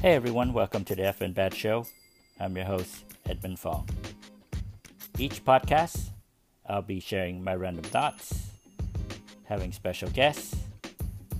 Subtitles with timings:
[0.00, 1.84] Hey everyone, welcome to the F and Bad Show.
[2.38, 3.88] I'm your host, Edmund Fong.
[5.18, 6.10] Each podcast,
[6.68, 8.32] I'll be sharing my random thoughts,
[9.42, 10.54] having special guests,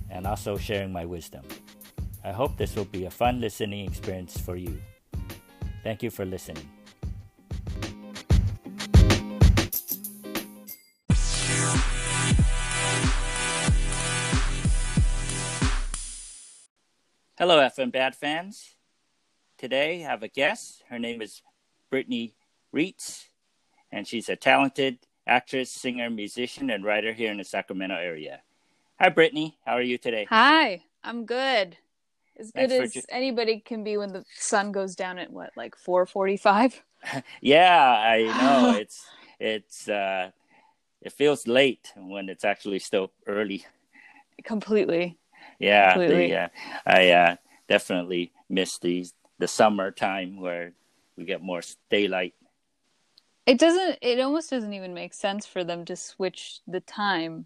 [0.09, 1.45] and also sharing my wisdom.
[2.25, 4.77] I hope this will be a fun listening experience for you.
[5.81, 6.67] Thank you for listening.
[17.39, 18.75] Hello, FM Bad fans.
[19.57, 20.83] Today I have a guest.
[20.89, 21.41] Her name is
[21.89, 22.33] Brittany
[22.75, 23.27] Reitz,
[23.93, 28.41] and she's a talented actress, singer, musician, and writer here in the Sacramento area.
[28.99, 29.57] Hi, Brittany.
[29.65, 30.27] How are you today?
[30.29, 31.77] Hi, I'm good.
[32.37, 35.51] As good Thanks as jo- anybody can be when the sun goes down at what,
[35.55, 36.73] like 4:45?
[37.39, 39.07] Yeah, I know it's
[39.39, 40.31] it's uh,
[41.01, 43.65] it feels late when it's actually still early.
[44.43, 45.18] Completely.
[45.59, 46.29] Yeah, Completely.
[46.29, 46.47] the, uh,
[46.85, 47.35] I uh,
[47.67, 49.05] definitely miss the
[49.37, 50.73] the summer time where
[51.15, 52.33] we get more daylight.
[53.45, 53.99] It doesn't.
[54.01, 57.45] It almost doesn't even make sense for them to switch the time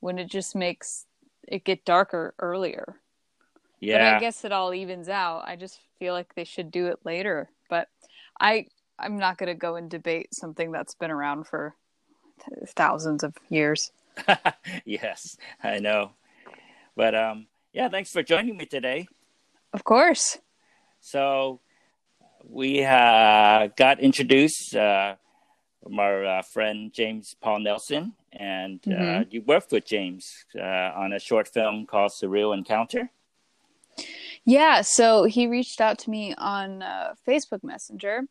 [0.00, 1.06] when it just makes
[1.46, 2.96] it get darker earlier.
[3.80, 3.98] Yeah.
[3.98, 5.44] But I guess it all evens out.
[5.46, 7.48] I just feel like they should do it later.
[7.68, 7.88] But
[8.38, 8.66] I,
[8.98, 11.74] I'm not going to go and debate something that's been around for
[12.44, 13.90] th- thousands of years.
[14.84, 16.12] yes, I know.
[16.96, 19.08] But um, yeah, thanks for joining me today.
[19.72, 20.38] Of course.
[21.00, 21.60] So
[22.44, 25.16] we uh, got introduced uh,
[25.82, 29.32] from our uh, friend James Paul Nelson, and uh, Mhm.
[29.32, 30.26] you worked with James
[30.58, 33.10] uh, on a short film called Surreal Encounter.
[34.44, 38.22] Yeah, so he reached out to me on uh, Facebook Messenger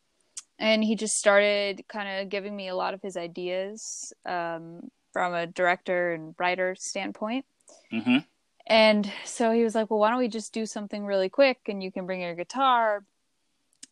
[0.57, 5.33] and he just started kind of giving me a lot of his ideas um, from
[5.33, 7.45] a director and writer standpoint.
[7.91, 8.17] hmm
[8.69, 11.83] And so he was like, Well, why don't we just do something really quick and
[11.83, 13.03] you can bring your guitar?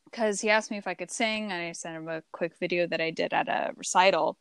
[0.06, 2.88] Because he asked me if I could sing, and I sent him a quick video
[2.88, 4.38] that I did at a recital.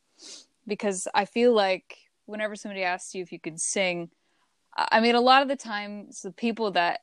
[0.66, 1.96] Because I feel like
[2.26, 4.10] whenever somebody asks you if you can sing,
[4.76, 7.00] I mean, a lot of the times the people that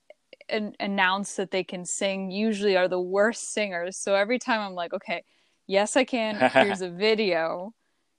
[0.49, 3.97] an- announce that they can sing usually are the worst singers.
[3.97, 5.23] So every time I'm like, okay,
[5.67, 6.39] yes, I can.
[6.53, 7.73] Here's a video.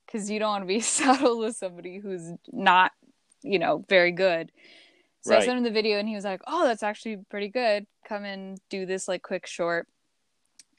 [0.07, 2.93] Because you don't want to be saddled with somebody who's not,
[3.43, 4.51] you know, very good.
[5.25, 7.87] So I sent him the video and he was like, oh, that's actually pretty good.
[8.07, 9.89] Come and do this like quick short.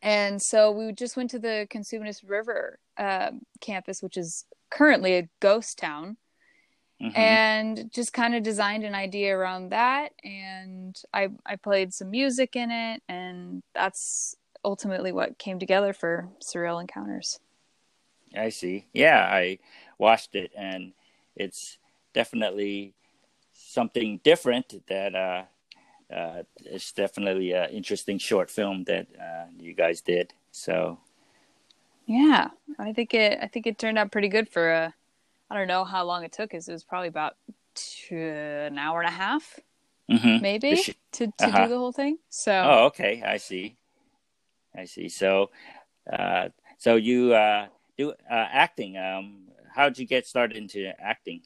[0.01, 5.29] And so we just went to the Cosumnes River um, campus, which is currently a
[5.41, 6.17] ghost town
[7.00, 12.11] hmm and just kind of designed an idea around that and I I played some
[12.11, 14.35] music in it and that's
[14.66, 17.39] ultimately what came together for Surreal Encounters.
[18.35, 18.88] I see.
[18.94, 19.59] Yeah, I
[19.97, 20.94] watched it, and
[21.35, 21.78] it's
[22.13, 22.94] definitely
[23.75, 24.73] something different.
[24.87, 25.43] That uh,
[26.13, 30.33] uh, it's definitely an interesting short film that uh, you guys did.
[30.51, 30.99] So
[32.07, 32.49] Yeah,
[32.79, 34.95] I think it I think it turned out pretty good for a
[35.49, 36.67] I don't know how long it took us.
[36.69, 37.35] It was probably about
[37.75, 39.59] two, an hour and a half
[40.09, 40.41] mhm.
[40.41, 41.63] maybe sh- to to Uh-huh.
[41.63, 42.19] do the whole thing.
[42.29, 43.23] So Oh, okay.
[43.23, 43.77] I see.
[44.75, 45.09] I see.
[45.09, 45.51] So,
[46.11, 48.97] uh, so you uh, do uh, acting.
[48.97, 51.41] Um, how did you get started into acting?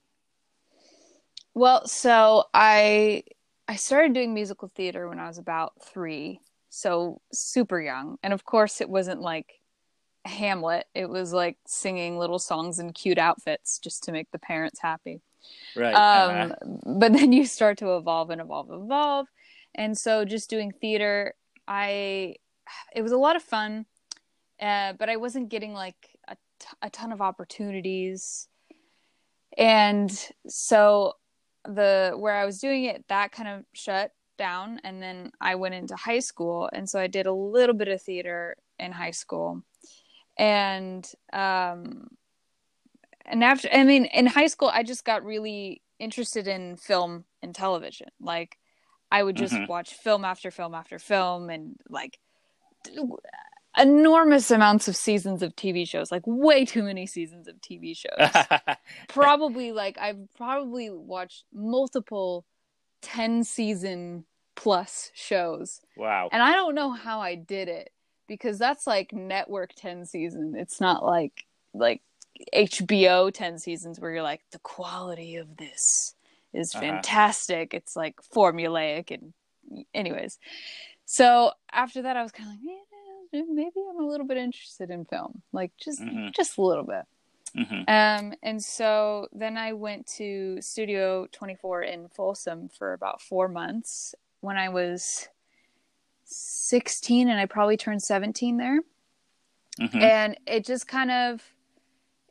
[1.54, 3.24] Well, so I
[3.68, 8.18] I started doing musical theater when I was about three, so super young.
[8.24, 9.60] And of course, it wasn't like
[10.26, 10.88] Hamlet.
[10.96, 15.22] It was like singing little songs in cute outfits just to make the parents happy.
[15.76, 15.94] Right.
[15.94, 16.96] Um, uh-huh.
[16.98, 19.28] But then you start to evolve and evolve, and evolve.
[19.76, 21.36] And so, just doing theater,
[21.68, 22.36] I
[22.96, 23.86] it was a lot of fun,
[24.62, 28.48] uh, but I wasn't getting like a, t- a ton of opportunities.
[29.58, 30.12] And
[30.48, 31.14] so,
[31.76, 34.80] the where I was doing it, that kind of shut down.
[34.84, 38.02] And then I went into high school, and so I did a little bit of
[38.02, 39.64] theater in high school,
[40.38, 42.08] and um,
[43.26, 47.54] and after i mean in high school i just got really interested in film and
[47.54, 48.58] television like
[49.12, 49.68] i would just Mhm.
[49.70, 52.20] watch film after film after film and like
[53.80, 58.46] enormous amounts of seasons of tv shows like way too many seasons of tv shows
[59.08, 62.46] probably like i've probably watched multiple
[63.02, 66.28] 10 season plus shows wow.
[66.34, 67.92] and I don't know how I did it
[68.28, 70.54] because that's like network 10 season.
[70.58, 72.02] It's not like like
[72.54, 76.14] HBO 10 seasons where you're like the quality of this
[76.54, 76.82] is Uh-huh.
[76.82, 77.74] fantastic.
[77.74, 79.34] It's like formulaic and
[79.94, 80.38] anyways.
[81.06, 82.89] So after that I was kind of like "Eh,
[83.32, 85.42] maybe I'm a little bit interested in film.
[85.52, 86.34] Like just Mhm.
[86.34, 87.06] just a little bit.
[87.56, 93.48] hmm Um, and so then I went to Studio 24 in Folsom for about four
[93.48, 95.28] months when I was
[96.26, 98.82] 16 and I probably turned 17 there.
[99.80, 100.02] Mhm.
[100.02, 101.44] And it just kind of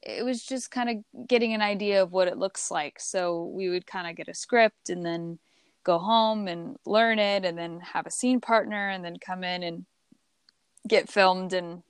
[0.02, 3.00] it was just kind of getting an idea of what it looks like.
[3.00, 5.40] So we would kind of get a script and then
[5.82, 9.64] go home and learn it and then have a scene partner and then come in
[9.64, 9.84] and
[10.88, 11.82] get filmed and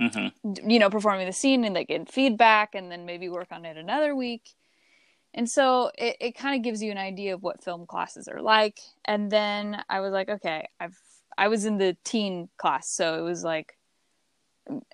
[0.00, 0.32] Mhm.
[0.70, 3.76] you know performing the scene and they get feedback and then maybe work on it
[3.76, 4.54] another week
[5.34, 8.40] and so it, it kind of gives you an idea of what film classes are
[8.40, 10.96] like and then i was like okay i've
[11.36, 13.76] i was in the teen class so it was like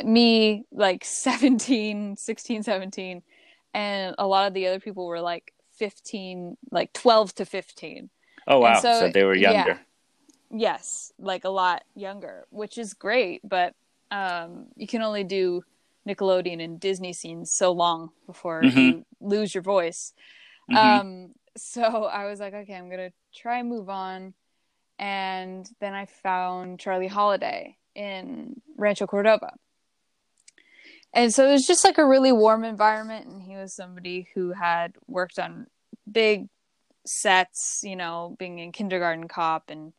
[0.03, 3.23] me like 17 16 17
[3.75, 8.11] and a lot of the other people were like 15 like 12 to 15
[8.47, 8.79] Oh wow!
[8.81, 9.79] so- So, they were yeah.
[10.57, 13.75] Yes like a lot younger which is great but
[14.13, 15.65] um you can only do
[16.09, 18.77] nickelodeon and disney scenes so long before Mhm.
[18.77, 20.13] you lose your voice
[20.71, 20.77] Mhm.
[21.01, 24.33] um so i was like okay i'm gonna try and move on
[24.99, 29.53] and then i found charlie holiday in rancho cordova
[31.13, 34.53] and so it was just like a really warm environment and he was somebody who
[34.53, 35.67] had worked on
[36.11, 36.49] big
[37.05, 39.93] sets you know being in kindergarten cop and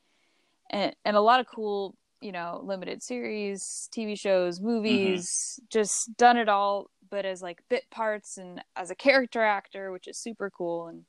[0.70, 6.38] and, and a lot of cool you know limited series tv shows movies just done
[6.38, 10.50] it all but as like bit parts and as a character actor which is super
[10.50, 11.04] cool and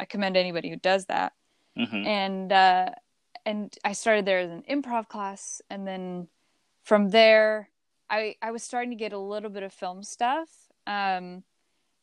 [0.00, 1.32] i commend anybody who does that
[1.76, 2.06] Mhm.
[2.06, 2.90] and uh
[3.44, 6.28] and i started there as an improv class and then
[6.82, 7.70] from there
[8.10, 10.48] i i was starting to get a little bit of film stuff
[10.86, 11.44] um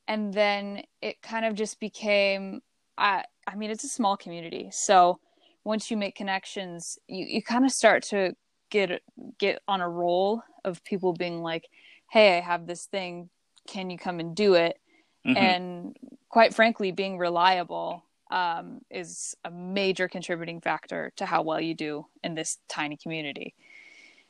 [0.07, 2.61] and then it kind of just became
[2.97, 5.19] i i mean it's a small community so
[5.65, 8.33] once you make connections you you kind of start to
[8.69, 9.01] get
[9.39, 11.67] get on a roll of people being like
[12.09, 13.29] hey i have this thing
[13.67, 14.79] can you come and do it
[15.25, 15.37] Mhm.
[15.37, 15.97] and
[16.29, 22.05] quite frankly being reliable um, is a major contributing factor to how well you do
[22.23, 23.55] in this tiny community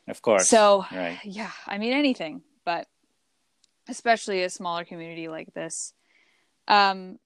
[0.08, 0.48] of course.
[0.48, 1.18] so right.
[1.24, 2.86] yeah i mean anything but
[3.88, 5.92] especially a smaller community like this
[6.68, 7.18] um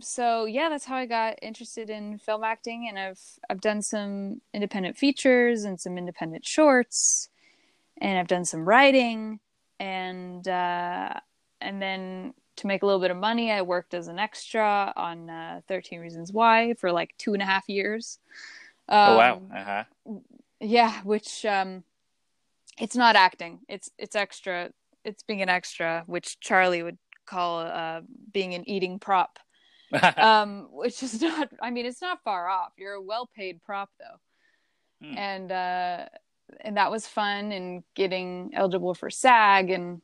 [0.00, 4.40] so yeah that's how i got interested in film acting and i've i've done some
[4.52, 7.28] independent features and some independent shorts
[8.00, 9.38] and i've done some writing
[9.78, 11.12] and uh
[11.60, 15.30] and then to make a little bit of money i worked as an extra on
[15.30, 18.18] uh, 13 reasons why for like two and a half years
[18.88, 19.34] oh wow!
[19.34, 19.84] Um, Uh huh.
[20.60, 21.84] yeah which um
[22.78, 24.70] it's not acting it's it's extra
[25.04, 28.00] it's being an extra which charlie would call uh
[28.32, 29.38] being an eating prop
[30.18, 33.90] um which is not i mean it's not far off you're a well paid prop
[33.98, 34.18] though
[35.02, 35.18] Hmm.
[35.18, 36.06] and uh
[36.60, 40.00] and that was fun and getting eligible for sag and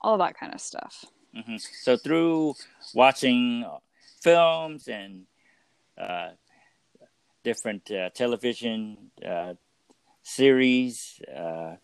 [0.00, 1.04] all that kind of stuff
[1.34, 2.54] hmm So through
[2.94, 3.64] watching
[4.22, 5.26] films and
[5.98, 6.30] uh,
[7.44, 9.54] different uh, television uh,
[10.22, 11.76] series, uh,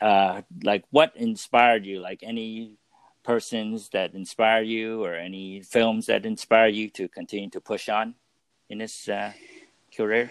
[0.00, 2.00] uh, like what inspired you?
[2.00, 2.76] Like any
[3.22, 8.14] persons that inspire you, or any films that inspire you to continue to push on
[8.68, 9.32] in this uh,
[9.96, 10.30] career?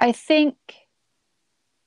[0.00, 0.56] I think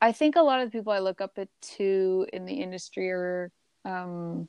[0.01, 1.38] I think a lot of the people I look up
[1.77, 3.51] to in the industry are
[3.86, 4.47] um,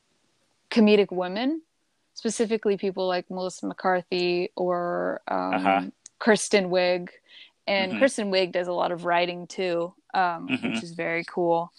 [0.71, 1.63] comedic women,
[2.15, 5.83] specifically people like Melissa McCarthy or um, Uh-huh.
[6.19, 7.09] Kristen Wiig.
[7.67, 7.99] And Mhm.
[7.99, 10.63] Kristen Wiig does a lot of writing too, um, Mhm.
[10.75, 11.73] which is very cool.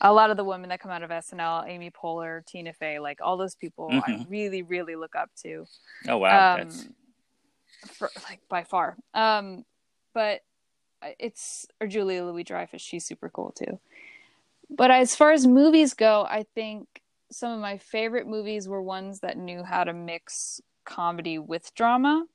[0.00, 3.20] A lot of the women that come out of SNL, Amy Poehler, Tina Fey, like
[3.22, 4.26] all those people, I Mhm.
[4.28, 5.66] really, really look up to
[6.08, 6.88] Oh wow, um, that's
[7.96, 8.96] for, like by far.
[9.14, 9.64] Um,
[10.12, 10.40] but
[11.18, 12.82] it's or Julia Louis Dreyfus.
[12.82, 13.78] She's super cool too.
[14.70, 19.20] But as far as movies go, I think some of my favorite movies were ones
[19.20, 22.26] that knew how to mix comedy with drama.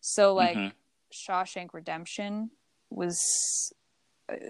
[0.00, 0.72] So like Mhm.
[1.12, 2.50] Shawshank Redemption
[2.90, 3.72] was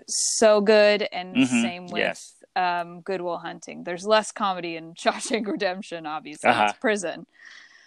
[0.06, 2.34] so good, and Mhm, same with yes.
[2.56, 3.84] um, Good Will Hunting.
[3.84, 6.50] There's less comedy in Shawshank Redemption, obviously.
[6.50, 6.66] Uh-huh.
[6.70, 7.26] It's prison.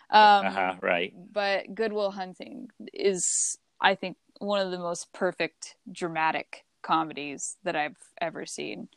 [0.10, 1.14] Um, uh-huh, right.
[1.34, 7.76] but Good Will Hunting is, I think, one of the most perfect dramatic comedies that
[7.76, 8.88] I've ever seen.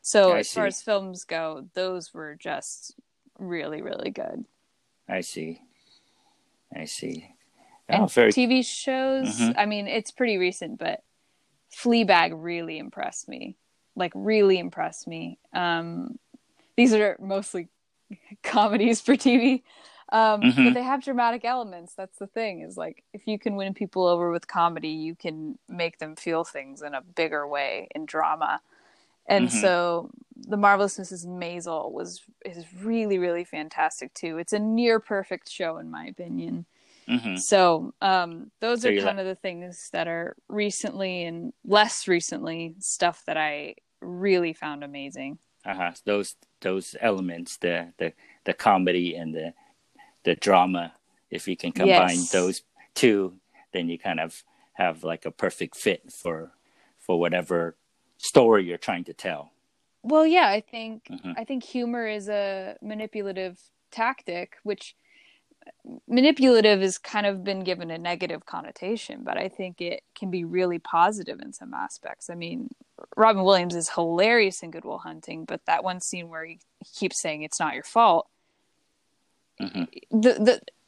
[0.00, 2.94] So as far as films go, those were just
[3.38, 4.44] really, really good.
[5.08, 5.60] I see.
[6.74, 7.34] I see.
[7.88, 8.32] And Oh, very.
[8.32, 9.54] TV shows, Mhm.
[9.56, 11.02] I mean, it's pretty recent, but
[11.72, 13.56] Fleabag really impressed me.
[13.96, 15.38] Like, really impressed me.
[15.52, 16.18] Um,
[16.76, 17.68] these are mostly
[18.42, 19.62] comedies for TV.
[20.12, 20.64] Um, Mhm.
[20.64, 21.94] But they have dramatic elements.
[21.94, 22.60] That's the thing.
[22.60, 26.44] Is like if you can win people over with comedy, you can make them feel
[26.44, 28.60] things in a bigger way in drama.
[29.26, 29.50] And Mhm.
[29.50, 31.26] so, the marvelous Mrs.
[31.26, 34.38] Maisel was is really really fantastic too.
[34.38, 36.66] It's a near perfect show in my opinion.
[37.08, 42.08] Hmm So um, those So are kind of the things that are recently and less
[42.08, 45.38] recently stuff that I really found amazing.
[45.64, 45.92] Uh-huh.
[46.04, 48.12] Those those elements, the the
[48.44, 49.54] the comedy and the
[50.24, 50.94] the drama.
[51.30, 52.30] If you can combine Yes.
[52.30, 52.62] those
[52.94, 53.34] two,
[53.72, 54.44] then you kind of
[54.74, 56.52] have like a perfect fit for
[56.98, 57.76] for whatever
[58.18, 59.52] story you're trying to tell.
[60.02, 61.34] Well, yeah, I think Mhm.
[61.36, 63.58] I think humor is a manipulative
[63.90, 64.94] tactic, which
[66.08, 70.44] manipulative has kind of been given a negative connotation, but I think it can be
[70.44, 72.30] really positive in some aspects.
[72.30, 72.70] I mean,
[73.16, 76.60] Robin Williams is hilarious in Good Will Hunting, but that one scene where he
[76.94, 78.28] keeps saying it's not your fault,
[79.60, 79.88] Mhm.
[80.10, 80.32] the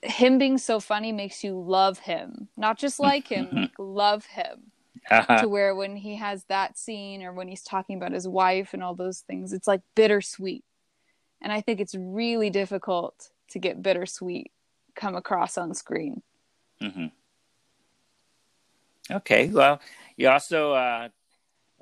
[0.02, 4.26] the him being so funny makes you love him, not just like him, like love
[4.26, 4.72] him
[5.10, 5.38] Uh-huh.
[5.42, 8.82] to where when he has that scene or when he's talking about his wife and
[8.82, 10.64] all those things, it's like bittersweet.
[11.40, 14.50] And I think it's really difficult to get bittersweet
[14.96, 16.22] come across on screen.
[16.80, 17.06] hmm
[19.08, 19.48] Okay.
[19.50, 19.80] Well,
[20.16, 21.08] you also uh,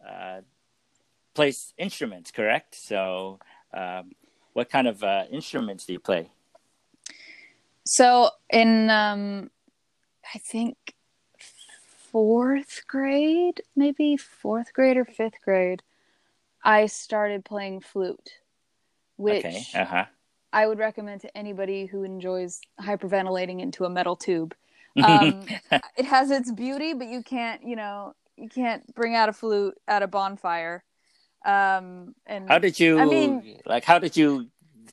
[0.07, 0.41] uh,
[1.33, 2.75] play instruments, correct?
[2.75, 3.39] So,
[3.73, 4.13] um,
[4.53, 6.31] what kind of uh, instruments do you play?
[7.87, 9.51] So in um
[10.35, 10.77] I think
[12.11, 15.83] fourth grade, maybe fourth grade or fifth grade,
[16.65, 18.31] I started playing flute,
[19.17, 19.67] which Okay.
[19.75, 20.05] Uh huh.
[20.55, 24.55] I would recommend to anybody who enjoys hyperventilating into a metal tube.
[25.03, 25.45] Um,
[25.99, 29.75] it has its beauty, but you can't, you know, you can't bring out a flute
[29.89, 30.85] at a bonfire.
[31.45, 33.85] Um, and How did you I mean- like?
[33.85, 34.47] How did you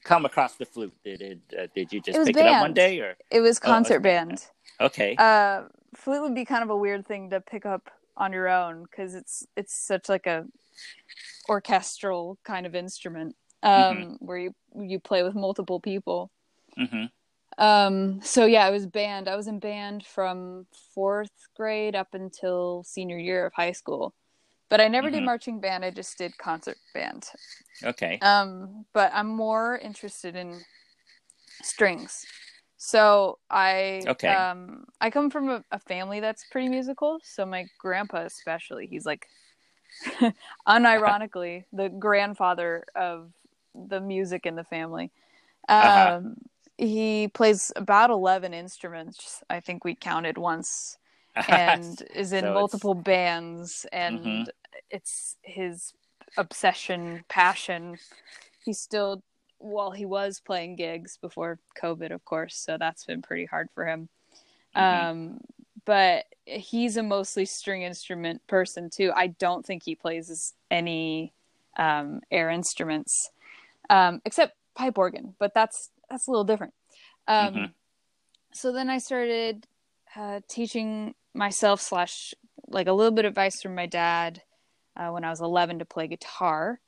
[0.04, 0.92] come across the flute?
[1.06, 1.40] Did it?
[1.56, 3.98] Uh, did you just It pick it up one day, or it was Oh, concert
[3.98, 4.10] okay.
[4.10, 4.44] band.
[4.80, 5.16] okay?
[5.20, 5.66] Uh,
[5.96, 9.14] flute would be kind of a weird thing to pick up on your own because
[9.14, 10.48] it's it's such like a
[11.48, 14.26] orchestral kind of instrument um, Mm-hmm.
[14.26, 16.32] where you you play with multiple people.
[16.78, 17.06] hmm
[17.58, 19.28] Um, so yeah, I was band.
[19.28, 24.14] I was in band from fourth grade up until senior year of high school.
[24.70, 25.26] But I never did Mhm.
[25.26, 25.86] marching band.
[25.86, 27.30] I just did concert band.
[27.84, 28.20] Okay.
[28.22, 30.62] Um, but I'm more interested in
[31.64, 32.26] strings.
[32.78, 34.28] So I Okay.
[34.28, 37.20] um I come from a, a family that's pretty musical.
[37.24, 39.28] So my grandpa especially, he's like
[40.68, 43.32] unironically the grandfather of
[43.76, 45.12] the music in the family.
[45.70, 46.22] Um Uh-huh.
[46.78, 49.44] he plays about 11 instruments.
[49.50, 50.98] I think we counted once
[51.48, 54.50] and is in So it's- multiple bands and Mhm.
[54.90, 55.94] it's his
[56.38, 57.98] obsession passion
[58.64, 59.22] he's still
[59.60, 63.86] well he was playing gigs before covid of course so that's been pretty hard for
[63.86, 64.08] him
[64.76, 64.82] Mhm.
[64.82, 65.42] um
[65.86, 71.34] but he's a mostly string instrument person too i don't think he plays any
[71.78, 73.30] um air instruments
[73.92, 76.74] um except pipe organ but that's that's a little different
[77.28, 77.74] um Mhm.
[78.54, 79.68] so then i started
[80.16, 82.34] uh, teaching myself slash
[82.68, 84.42] like a little bit of advice from my dad
[84.98, 86.80] uh, when I was 11 to play guitar.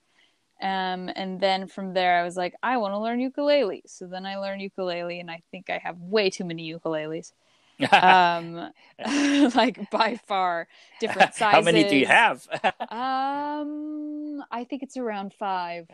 [0.62, 3.84] Um, and then from there, I was like, I want to learn ukulele.
[3.86, 7.32] So then I learned ukulele, and I think I have way too many ukuleles.
[7.92, 8.72] Um,
[9.56, 10.68] like by far,
[11.00, 11.40] different sizes.
[11.52, 12.48] How many do you have?
[12.90, 15.88] Um, I think it's around five.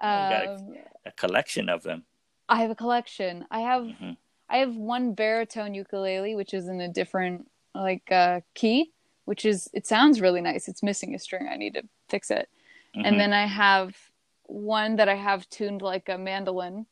[0.00, 2.04] Got a- Um, a collection of them.
[2.48, 3.46] I have a collection.
[3.50, 4.12] I have hmm
[4.48, 8.92] I have one baritone ukulele, which is in a different like uh, key,
[9.24, 10.68] which is it sounds really nice.
[10.68, 11.48] It's missing a string.
[11.48, 12.48] I need to fix it.
[12.94, 13.06] Mm-hmm.
[13.06, 13.96] And then I have
[14.44, 16.86] one that I have tuned like a mandolin,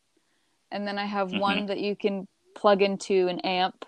[0.73, 1.39] and then I have Mhm.
[1.39, 3.85] one that you can plug into an amp,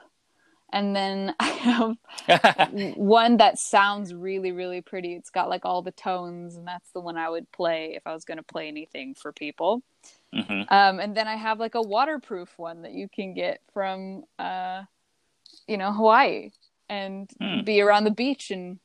[0.76, 1.96] and then I have
[2.96, 5.14] one that sounds really really pretty.
[5.14, 8.14] It's got like all the tones, and that's the one I would play if I
[8.14, 9.82] was going to play anything for people.
[10.32, 14.24] hmm Um, and then I have like a waterproof one that you can get from,
[14.38, 14.82] uh,
[15.68, 16.50] you know, Hawaii
[16.88, 17.62] and Hmm.
[17.64, 18.78] be around the beach and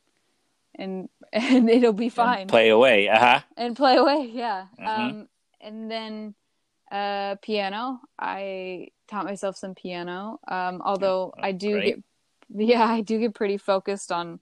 [0.75, 3.09] and and it'll be fine Play away.
[3.09, 3.39] Uh huh.
[3.57, 4.29] and play away.
[4.33, 4.65] Yeah.
[4.79, 4.87] Mhm.
[4.87, 5.27] Um,
[5.61, 6.35] and then
[6.91, 8.01] uh, piano.
[8.19, 10.39] I taught myself some piano.
[10.47, 12.03] Um, although I do great.
[12.49, 14.39] get, yeah, I do get pretty focused on.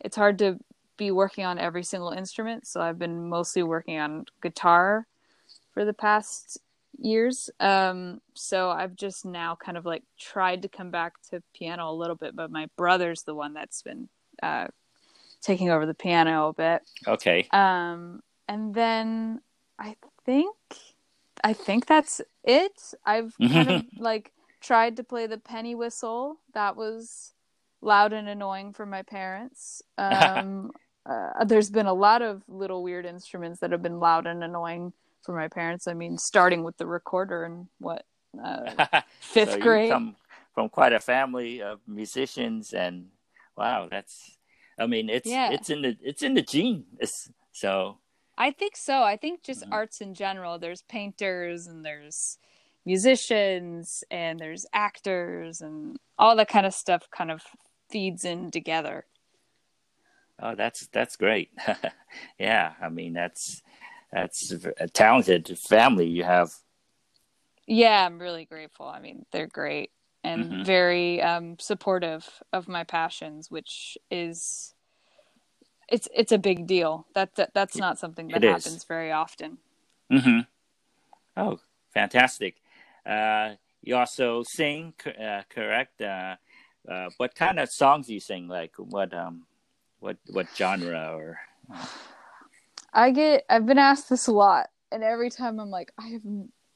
[0.00, 0.58] It's hard to
[0.96, 5.06] be working on every single instrument, so I've been mostly working on guitar
[5.72, 6.58] for the past
[6.98, 7.50] years.
[7.60, 11.94] Um, so I've just now kind of like tried to come back to piano a
[11.94, 14.08] little bit, but my brother's the one that's been
[14.42, 14.68] uh,
[15.40, 16.82] taking over the piano a bit.
[17.06, 17.46] Okay.
[17.52, 19.40] Um, and then
[19.78, 20.56] I think
[21.44, 22.94] I think that's it.
[23.04, 26.40] I've kind of like tried to play the penny whistle.
[26.54, 27.32] That was
[27.80, 29.82] loud and annoying for my parents.
[29.96, 30.72] Um,
[31.08, 34.92] uh, there's been a lot of little weird instruments that have been loud and annoying
[35.22, 35.86] for my parents.
[35.86, 38.04] I mean, starting with the recorder and what
[38.42, 39.90] uh, fifth So grade.
[39.90, 40.16] come
[40.54, 43.06] from quite a family of musicians, and
[43.56, 44.36] wow, that's.
[44.78, 45.50] I mean, it's Yeah.
[45.50, 46.84] it's in the it's in the gene.
[47.00, 47.98] It's, so
[48.38, 49.02] I think so.
[49.02, 49.72] I think just Mhm.
[49.72, 50.58] arts in general.
[50.58, 52.38] There's painters and there's
[52.86, 57.42] musicians and there's actors and all that kind of stuff kind of
[57.90, 59.06] feeds in together.
[60.40, 61.50] oh, that's that's great.
[62.38, 63.62] yeah, I mean that's
[64.12, 66.52] that's a talented family you have.
[67.66, 68.86] Yeah, I'm really grateful.
[68.86, 69.90] I mean, they're great
[70.24, 70.64] and Mhm.
[70.64, 74.74] very um, supportive of my passions, which is
[75.88, 77.06] it's it's a big deal.
[77.14, 78.64] That, that that's not something that It is.
[78.64, 79.58] happens very often.
[80.12, 80.40] Mm-hmm.
[81.36, 81.60] Oh,
[81.92, 82.56] fantastic!
[83.06, 86.00] Uh, you also sing, uh, correct?
[86.00, 86.36] Uh,
[86.88, 88.48] uh, what kind of songs do you sing?
[88.48, 89.46] Like what um,
[90.00, 91.38] what what genre or?
[92.92, 96.22] I get I've been asked this a lot, and every time I'm like, I have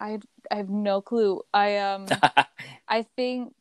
[0.00, 0.19] I
[0.50, 1.42] I have no clue.
[1.52, 2.07] I um
[2.88, 3.54] I think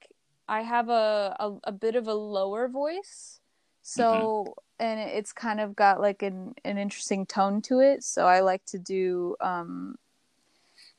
[0.48, 3.40] I have a, a a bit of a lower voice,
[3.82, 8.04] so and it's kind of got like an an interesting tone to it.
[8.04, 9.96] So I like to do um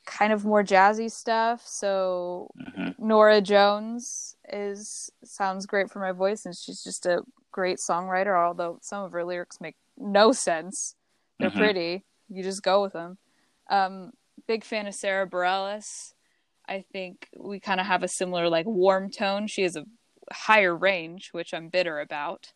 [0.05, 1.61] kind of more jazzy stuff.
[1.65, 2.95] So Mhm.
[2.99, 8.35] Norah Jones is sounds great for my voice, and she's just a great songwriter.
[8.37, 10.95] Although some of her lyrics make no sense,
[11.39, 11.57] they're Mhm.
[11.57, 12.05] pretty.
[12.29, 13.17] You just go with them.
[13.69, 14.13] Um,
[14.47, 16.13] big fan of Sara Bareilles.
[16.67, 19.47] I think we kind of have a similar like warm tone.
[19.47, 19.85] She has a
[20.31, 22.53] higher range, which I'm bitter about.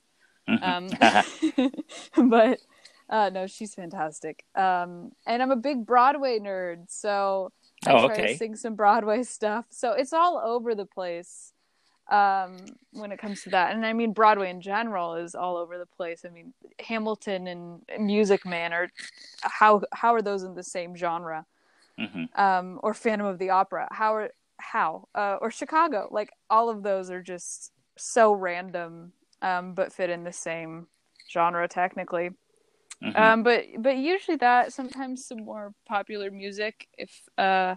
[0.62, 0.90] Um,
[2.30, 2.60] but
[3.10, 4.44] uh, no, she's fantastic.
[4.56, 7.52] Um, and I'm a big Broadway nerd, so
[7.86, 8.28] I Oh, try okay.
[8.34, 9.66] to sing some Broadway stuff.
[9.70, 11.54] So it's all over the place
[12.10, 12.58] um,
[12.92, 13.74] when it comes to that.
[13.74, 16.26] And I mean, Broadway in general is all over the place.
[16.26, 18.90] I mean, Hamilton and Music Man are
[19.42, 21.46] how how are those in the same genre?
[22.00, 22.30] Mhm.
[22.38, 23.88] um, or Phantom of the Opera.
[23.92, 26.08] How are how uh, or Chicago?
[26.12, 30.88] Like all of those are just so random, um, but fit in the same
[31.32, 32.32] genre technically.
[33.04, 33.16] Mhm.
[33.16, 37.76] Um, but but usually that sometimes some more popular music if uh,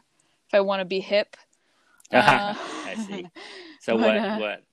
[0.48, 1.36] if I want to be hip.
[2.12, 2.54] Uh,
[2.86, 3.26] I see.
[3.80, 4.64] So but, what uh, what?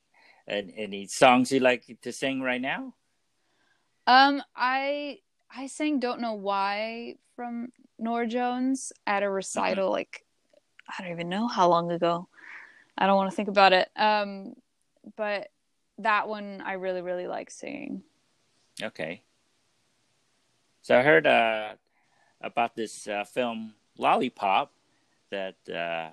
[0.47, 2.93] And any songs you like to sing right now?
[4.08, 5.19] Um, I
[5.50, 9.91] I sang "Don't Know Why" from Norah Jones at a recital.
[9.91, 10.26] Like
[10.88, 12.28] I don't even know how long ago.
[12.97, 13.89] I don't want to think about it.
[13.95, 14.56] Um,
[15.15, 15.50] but
[16.00, 18.04] that one I really really like seeing.
[18.82, 19.24] Okay.
[20.82, 21.74] So I heard uh,
[22.42, 24.72] about this uh, film Lollipop
[25.32, 26.12] that uh,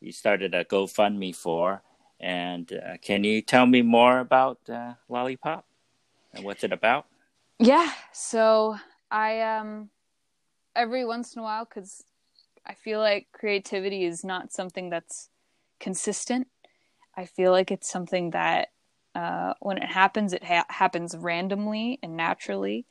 [0.00, 1.82] you started a GoFundMe for,
[2.18, 5.64] and uh, can you tell me more about uh, Lollipop
[6.32, 7.06] and what's it about?
[7.58, 7.90] Yeah.
[8.12, 8.76] So
[9.10, 9.90] I um
[10.74, 12.04] every once in a while because
[12.64, 15.30] I feel like creativity is not something that's
[15.80, 16.48] consistent.
[17.16, 18.68] I feel like it's something that
[19.18, 22.86] uh, when it happens, it ha- happens randomly and naturally.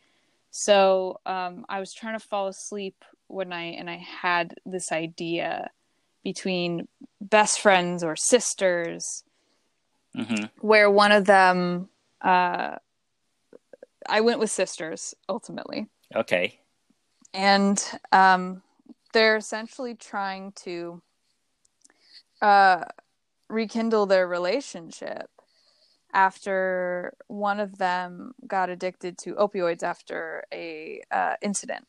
[0.52, 5.70] So um, I was trying to fall asleep one night, and I had this idea
[6.24, 6.90] between
[7.22, 9.24] best friends or sisters
[10.14, 11.88] hmm where one of them
[12.22, 12.76] uh,
[14.10, 16.60] I went with sisters ultimately Okay.
[17.34, 18.62] and um,
[19.14, 21.02] they're essentially trying to
[22.42, 22.84] uh,
[23.50, 25.30] rekindle their relationship
[26.14, 31.86] after one of them got addicted to opioids after a uh, incident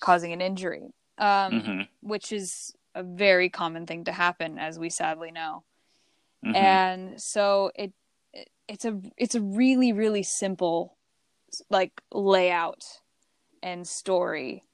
[0.00, 4.90] causing an injury, um, hmm which is a very common thing to happen, as we
[4.90, 5.64] sadly know.
[6.42, 7.92] hmm And so it,
[8.32, 10.96] it it's a it's a really really simple
[11.70, 12.84] like layout
[13.62, 14.64] and story.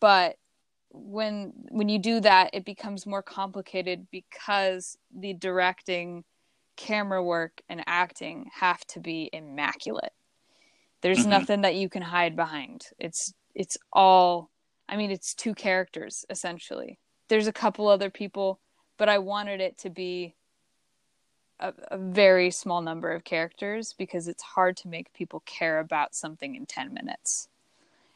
[0.00, 0.36] But
[0.90, 6.24] when when you do that it becomes more complicated because the directing
[6.76, 10.12] camera work and acting have to be immaculate
[11.02, 11.30] there's Mhm.
[11.30, 14.50] nothing that you can hide behind it's it's all
[14.88, 18.60] i mean it's two characters essentially there's a couple other people
[18.96, 20.34] but i wanted it to be
[21.60, 26.14] a, a very small number of characters because it's hard to make people care about
[26.14, 27.48] something in 10 minutes.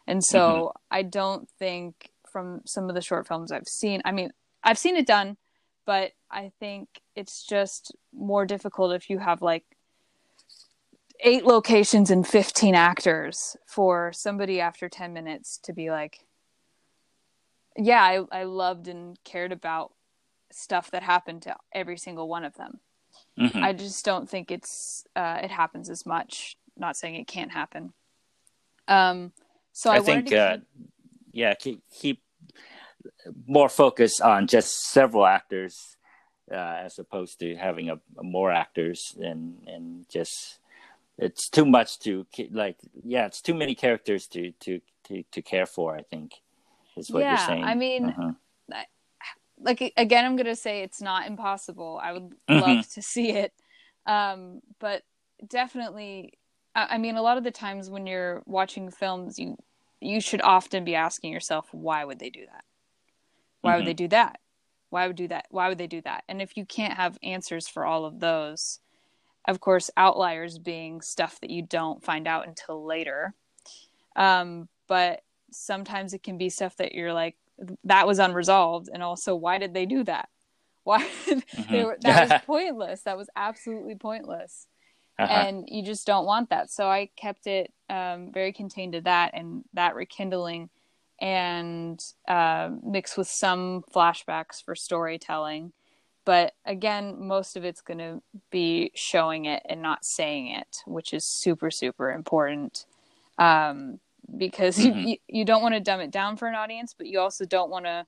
[0.07, 4.31] And so I don't think from some of the short films I've seen, I mean,
[4.65, 5.37] I've seen it done,
[5.89, 9.65] but I think it's just more difficult if you have like
[11.21, 16.27] eight locations and 15 actors for somebody after 10 minutes to be like,
[17.75, 19.95] yeah, I, I loved and cared about
[20.53, 22.81] stuff that happened to every single one of them.
[23.39, 26.59] hmm I just don't think it's uh, it happens as much.
[26.77, 27.95] Not saying it can't happen.
[28.89, 29.33] Um,
[29.73, 30.57] so I, I, wanted think, to uh,
[31.33, 32.21] yeah, keep, keep
[33.47, 35.97] more focus on just several actors
[36.51, 40.59] uh, as opposed to having a, a, more actors and and just
[41.19, 45.67] it's too much to like yeah it's too many characters to to to, to care
[45.67, 46.33] for i think
[46.97, 48.83] is what yeah, you're saying i mean uh-huh.
[49.61, 52.61] like again i'm gonna say it's not impossible i would mm-hmm.
[52.61, 53.53] love to see it
[54.07, 55.03] um but
[55.47, 56.33] definitely
[56.75, 59.57] I, I mean a lot of the times when you're watching films you
[60.01, 62.65] you should often be asking yourself why would they do that
[63.61, 63.79] why mm-hmm.
[63.79, 64.41] would they do that?
[64.91, 65.47] Why would do that?
[65.51, 66.25] Why would they do that?
[66.29, 68.81] And if you can't have answers for all of those
[69.49, 73.35] of course outliers being stuff that you don't find out until later.
[74.15, 77.35] Um, but sometimes it can be stuff that you're like
[77.85, 80.29] that was unresolved and also why did they do that?
[80.89, 81.85] Why mm-hmm.
[81.85, 83.03] were, that was pointless.
[83.03, 84.67] That was absolutely pointless.
[85.19, 85.31] Uh-huh.
[85.31, 86.71] and you just don't want that.
[86.71, 90.71] So i kept it um, very contained to that and that rekindling
[91.21, 95.73] and uh, mixed with some flashbacks for storytelling.
[96.25, 101.15] But again, most of it's going to be showing it and not saying it, which
[101.15, 102.85] is super, super important.
[103.39, 103.99] Um,
[104.37, 105.09] because mm-hmm.
[105.09, 107.71] you, you don't want to dumb it down for an audience, but you also don't
[107.71, 108.07] want to,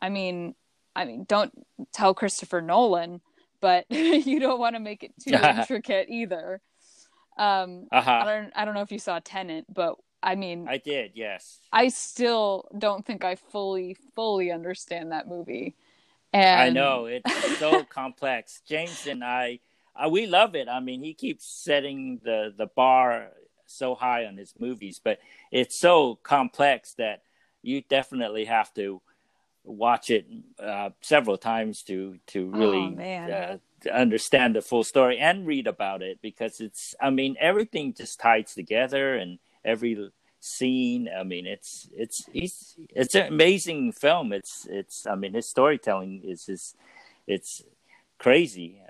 [0.00, 0.54] I mean,
[0.94, 1.52] I mean, don't
[1.92, 3.20] tell Christopher Nolan,
[3.60, 6.60] but you don't want to make it too intricate either.
[7.36, 8.10] Um, uh-huh.
[8.10, 11.60] I don't, I don't know if you saw Tenet, but I mean, I did, yes.
[11.72, 15.76] I still don't think I fully, fully understand that movie.
[16.32, 18.62] And I know it's so complex.
[18.66, 19.60] James and I,
[19.96, 20.68] uh, we love it.
[20.68, 23.30] I mean, he keeps setting the the bar
[23.66, 25.18] so high on his movies, but
[25.50, 27.22] it's so complex that
[27.62, 29.00] you definitely have to
[29.64, 30.26] watch it
[30.58, 32.96] uh, several times to to really
[33.28, 36.94] oh, uh, to understand the full story and read about it because it's.
[37.00, 41.08] I mean, everything just ties together and every scene.
[41.16, 44.32] I mean, it's it's it's it's an amazing film.
[44.32, 46.76] It's it's I mean, his storytelling is just
[47.26, 47.62] it's
[48.18, 48.80] crazy.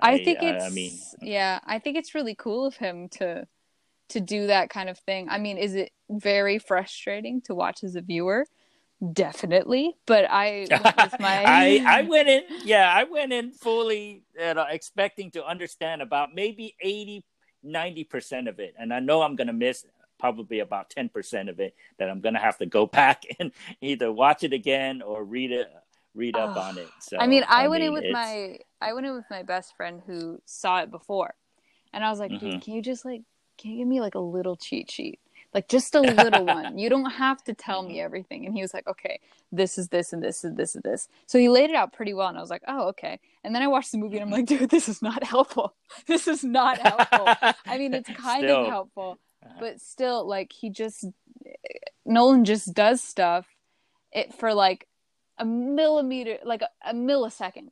[0.00, 3.46] I, I think it's I mean, yeah, I think it's really cool of him to
[4.10, 5.28] to do that kind of thing.
[5.28, 8.46] I mean, is it very frustrating to watch as a viewer?
[9.12, 10.66] Definitely, but I
[11.18, 11.44] my...
[11.44, 16.76] I I went in, yeah, I went in fully uh, expecting to understand about maybe
[16.80, 17.24] 80
[17.64, 19.84] 90% of it and I know I'm going to miss
[20.22, 24.12] probably about 10% of it that I'm going to have to go back and either
[24.12, 25.68] watch it again or read it
[26.14, 26.88] read up oh, on it.
[27.00, 28.12] So I mean, I, I went mean, in with it's...
[28.12, 31.34] my I went in with my best friend who saw it before.
[31.92, 32.50] And I was like, mm-hmm.
[32.50, 33.22] "Dude, can you just like
[33.58, 35.18] can you give me like a little cheat sheet?"
[35.52, 36.78] Like just a little one.
[36.78, 38.46] You don't have to tell me everything.
[38.46, 39.18] And he was like, "Okay,
[39.50, 42.14] this is this and this and this and this." So he laid it out pretty
[42.14, 44.30] well and I was like, "Oh, okay." And then I watched the movie and I'm
[44.30, 45.74] like, "Dude, this is not helpful.
[46.06, 47.26] This is not helpful."
[47.66, 48.62] I mean, it's kind Still.
[48.62, 49.18] of helpful,
[49.58, 51.06] but still like he just
[52.04, 53.46] nolan just does stuff
[54.12, 54.86] it for like
[55.38, 57.70] a millimeter like a, a millisecond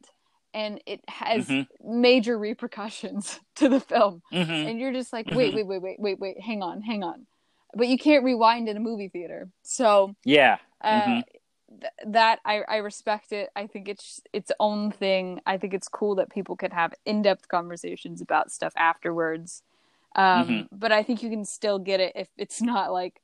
[0.52, 2.00] and it has mm-hmm.
[2.00, 4.50] major repercussions to the film mm-hmm.
[4.50, 5.68] and you're just like wait mm-hmm.
[5.68, 7.26] wait wait wait wait wait hang on hang on
[7.74, 11.20] but you can't rewind in a movie theater so yeah uh, mm-hmm.
[11.80, 15.88] th- that I, I respect it i think it's its own thing i think it's
[15.88, 19.62] cool that people can have in-depth conversations about stuff afterwards
[20.16, 20.76] um, mm-hmm.
[20.76, 23.20] But I think you can still get it if it's not like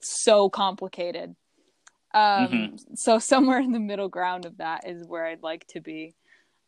[0.00, 1.34] so complicated.
[2.14, 2.94] Um, mm-hmm.
[2.94, 6.14] So somewhere in the middle ground of that is where I'd like to be.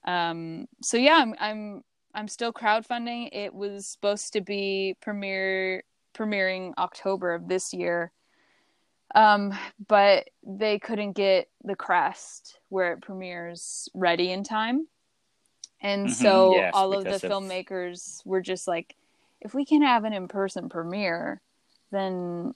[0.04, 1.82] Um, so yeah, I'm I'm
[2.14, 3.30] I'm still crowdfunding.
[3.32, 5.82] It was supposed to be premiere
[6.16, 8.12] premiering October of this year.
[9.14, 9.56] Um,
[9.88, 14.88] but they couldn't get the crest where it premieres ready in time.
[15.80, 18.96] And mm-hmm, so yes, all of the filmmakers were just like,
[19.46, 21.40] if we can have an in-person premiere,
[21.92, 22.52] then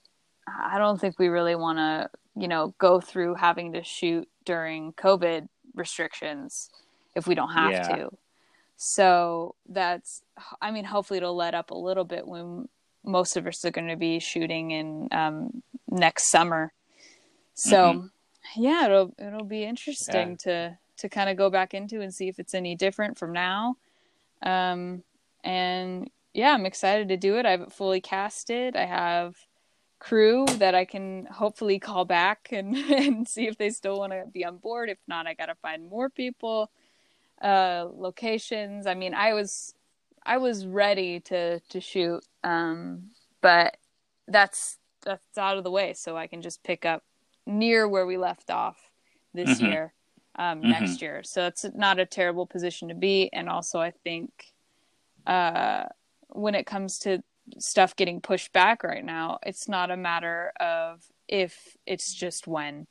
[0.47, 4.93] I don't think we really want to, you know, go through having to shoot during
[4.95, 6.69] COVID restrictions
[7.15, 7.97] if we don't have yeah.
[7.97, 8.11] to.
[8.77, 10.23] So that's,
[10.61, 12.69] I mean, hopefully it'll let up a little bit when
[13.05, 16.73] most of us are going to be shooting in um, next summer.
[17.55, 18.63] So mm-hmm.
[18.63, 20.37] yeah, it'll it'll be interesting yeah.
[20.45, 23.77] to to kind of go back into and see if it's any different from now.
[24.43, 25.03] Um,
[25.45, 27.47] and yeah, I'm excited to do it.
[27.47, 28.77] I have it fully casted.
[28.77, 29.37] I have
[29.99, 34.25] crew that I can hopefully call back and, and see if they still want to
[34.33, 34.89] be on board.
[34.89, 36.71] If not, I got to find more people,
[37.43, 38.87] uh, locations.
[38.87, 39.75] I mean, I was,
[40.25, 42.25] I was ready to, to shoot.
[42.45, 43.77] Um, but
[44.29, 45.93] that's, that's out of the way.
[45.95, 47.03] So I can just pick up
[47.47, 48.79] near where we left off
[49.35, 49.67] this mm-hmm.
[49.67, 49.93] year,
[50.37, 50.71] um, mm-hmm.
[50.71, 51.23] next year.
[51.23, 53.31] So it's not a terrible position to be.
[53.33, 54.31] And also I think,
[55.27, 55.85] uh,
[56.33, 57.23] when it comes to
[57.59, 62.87] stuff getting pushed back right now, it's not a matter of if, it's just when.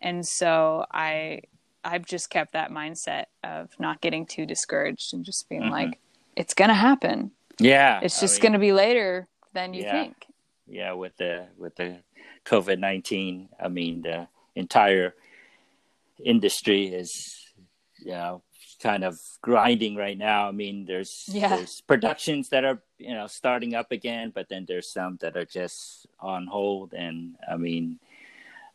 [0.00, 1.42] And so I
[1.84, 5.70] I've just kept that mindset of not getting too discouraged and just being Mhm.
[5.70, 5.98] like,
[6.36, 7.32] it's gonna happen.
[7.58, 10.04] Yeah, It's I just mean, gonna be later than you Yeah.
[10.04, 10.26] think.
[10.68, 12.02] yeah with the with the
[12.44, 13.48] COVID nineteen.
[13.60, 15.14] I mean, the entire
[16.24, 17.52] industry is
[17.98, 18.42] you know
[18.82, 20.48] kind of grinding right now.
[20.48, 21.56] I mean, there's Yeah.
[21.56, 25.44] there's productions that are you know starting up again, but then there's some that are
[25.46, 26.92] just on hold.
[26.92, 28.00] And I mean,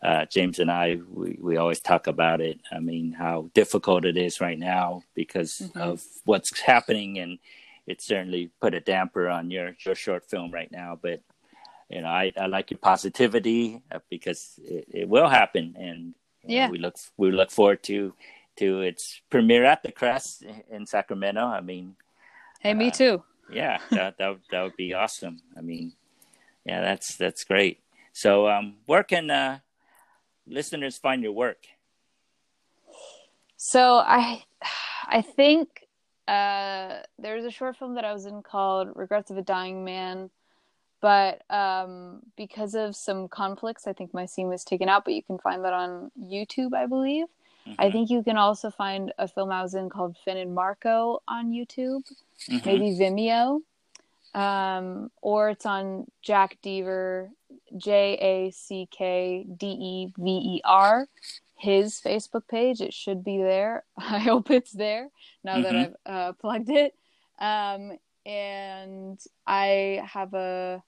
[0.01, 2.59] uh, James and I we, we always talk about it.
[2.71, 5.81] I mean, how difficult it is right now because Mhm.
[5.81, 7.39] of what's happening, and
[7.85, 10.97] it certainly put a damper on your your short film right now.
[11.01, 11.21] But
[11.89, 16.49] you know, I, I like your positivity uh, because it, it will happen, and you
[16.49, 16.69] know, Yeah.
[16.69, 18.13] we look we look forward to
[18.57, 21.41] to its premiere at the Crest in Sacramento.
[21.45, 21.95] I mean,
[22.59, 23.23] Hey, me Uh, too.
[23.51, 25.41] yeah, that that would- that would be awesome.
[25.57, 25.93] I mean,
[26.65, 27.79] yeah, that's that's great.
[28.13, 29.59] So, um, where can uh,
[30.47, 31.67] listeners find your work?
[33.57, 34.43] So I,
[35.07, 35.87] I think
[36.27, 40.29] uh, there's a short film that I was in called "Regrets of a Dying Man,"
[41.01, 45.05] but um, because of some conflicts, I think my scene was taken out.
[45.05, 47.25] But you can find that on YouTube, I believe.
[47.79, 50.53] I Mhm, think you can also find a film I was in called Finn and
[50.55, 52.03] Marco on YouTube,
[52.49, 52.65] mhm.
[52.65, 53.61] maybe Vimeo,
[54.33, 57.31] um, or it's on Jack Dever,
[57.75, 61.07] J A C K D E V E R,
[61.55, 62.81] his Facebook page.
[62.81, 63.83] It should be there.
[63.97, 65.09] I hope it's there
[65.43, 65.79] now that Mhm.
[65.85, 66.95] I've uh, plugged it.
[67.39, 70.83] Um, and I have a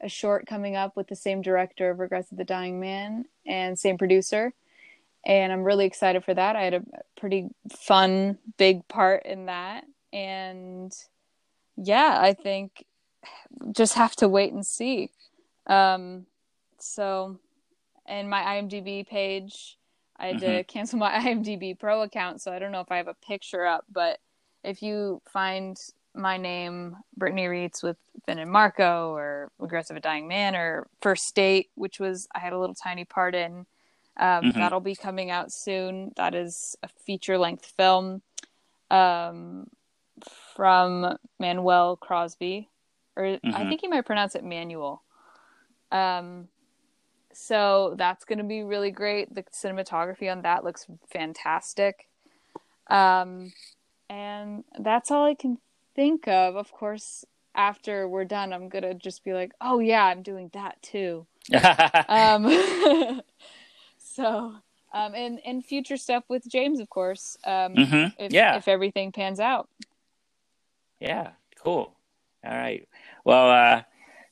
[0.00, 3.76] a short coming up with the same director of Regrets of the Dying Man and
[3.76, 4.54] same producer.
[5.26, 6.56] And I'm really excited for that.
[6.56, 6.82] I had a
[7.18, 9.84] pretty fun, big part in that.
[10.12, 10.92] And
[11.76, 12.84] yeah, I think
[13.72, 15.10] just have to wait and see.
[15.66, 16.26] Um,
[16.78, 17.38] so,
[18.06, 19.76] and my IMDb page,
[20.16, 23.08] I had to cancel my IMDb Pro account, so I don't know if I have
[23.08, 23.84] a picture up.
[23.90, 24.18] But
[24.64, 25.78] if you find
[26.14, 31.34] my name, Brittany Reitz with Finn and Marco, or of a Dying Man, or First
[31.34, 33.66] Date, which was I had a little tiny part in.
[34.18, 34.54] Um, Mhm.
[34.54, 36.12] That'll be coming out soon.
[36.16, 38.22] That is a feature length film
[38.90, 39.68] um,
[40.54, 42.68] from Manuel Crosby,
[43.16, 43.68] or I Mhm.
[43.68, 45.02] think you might pronounce it Manuel.
[45.92, 46.48] Um,
[47.32, 49.34] so that's going to be really great.
[49.34, 52.08] The cinematography on that looks fantastic.
[52.88, 53.52] Um,
[54.08, 55.58] and that's all I can
[55.94, 56.56] think of.
[56.56, 60.50] Of course, after we're done, I'm going to just be like, oh, yeah, I'm doing
[60.54, 61.26] that too.
[62.08, 62.44] Um,
[64.08, 64.54] so,
[64.92, 68.14] um, and, and future stuff with James, of course, um, Mhm.
[68.18, 68.56] if, Yeah.
[68.56, 69.68] if everything pans out.
[71.00, 71.94] Yeah, cool.
[72.44, 72.88] All right.
[73.24, 73.82] Well, uh,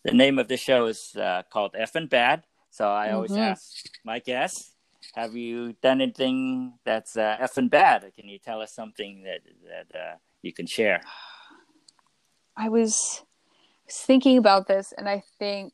[0.05, 2.45] the name of the show is uh, called F and Bad.
[2.71, 3.53] So I always Mhm.
[3.53, 4.75] ask my guests,
[5.15, 8.13] have you done anything that's uh, F and bad?
[8.15, 11.01] Can you tell us something that that uh, you can share?
[12.57, 13.25] I was,
[13.87, 15.73] was thinking about this, and I think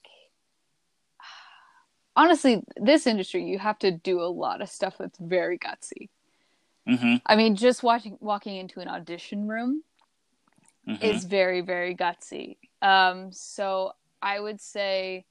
[2.16, 6.09] honestly, this industry you have to do a lot of stuff that's very gutsy.
[6.88, 7.16] Mm-hmm.
[7.27, 9.83] I mean, just watching walking into an audition room
[10.88, 11.03] mm-hmm.
[11.03, 12.57] is very very gutsy.
[12.81, 15.25] Um, so I would say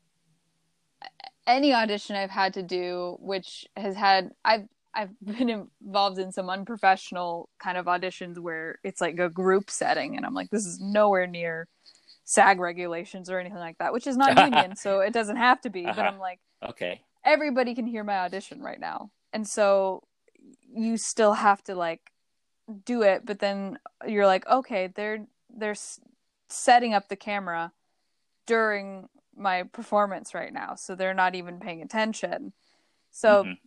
[1.48, 6.50] any audition I've had to do, which has had I've I've been involved in some
[6.50, 10.80] unprofessional kind of auditions where it's like a group setting, and I'm like, this is
[10.80, 11.68] nowhere near
[12.24, 15.70] SAG regulations or anything like that, which is not union, so it doesn't have to
[15.70, 15.84] be.
[15.84, 16.08] But Uh-huh.
[16.08, 17.02] I'm like, okay.
[17.24, 20.04] everybody can hear my audition right now, and so
[20.74, 22.12] you still have to like
[22.86, 23.26] do it.
[23.26, 25.76] But then you're like, okay, they're they're
[26.50, 27.72] setting up the camera
[28.46, 32.54] during my performance right now, so they're not even paying attention.
[33.12, 33.58] So Mhm.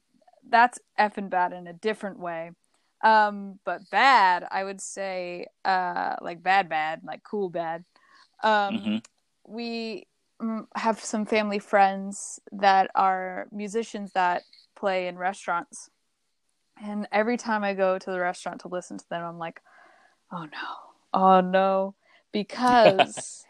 [0.49, 2.53] that's effing bad in a different way.
[3.03, 7.85] Um, but bad, I would say, uh, like bad, bad, like cool, bad.
[8.43, 9.05] Um, Mhm.
[9.47, 10.07] we
[10.77, 14.43] have some family friends that are musicians that
[14.77, 15.91] play in restaurants.
[16.83, 19.61] And every time I go to the restaurant to listen to them, I'm like,
[20.33, 20.69] oh no,
[21.13, 21.95] oh no.
[22.33, 23.45] Because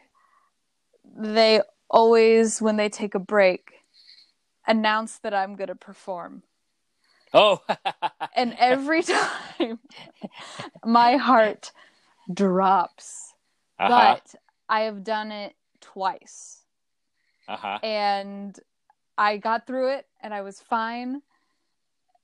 [1.17, 3.73] they always, when they take a break,
[4.67, 6.43] announce that I'm going to perform.
[7.33, 7.63] Oh.
[8.37, 9.79] And every time
[10.85, 11.71] my heart
[12.33, 13.35] drops.
[13.79, 13.89] uh-huh.
[13.89, 14.35] But
[14.69, 16.64] I have done it twice.
[17.49, 17.79] Uh-huh.
[17.83, 18.59] and
[19.17, 21.23] I got through it and I was fine.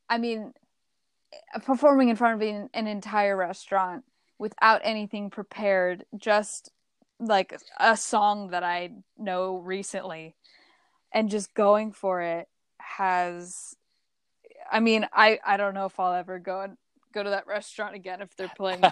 [0.08, 0.52] I mean,
[1.64, 4.04] performing in front of an, an entire restaurant
[4.38, 6.70] without anything prepared, just
[7.20, 10.34] like a song that I know recently,
[11.12, 13.76] and just going for it has
[14.72, 16.76] I mean, I I don't know if I'll ever go and
[17.12, 18.82] go to that restaurant again if they're playing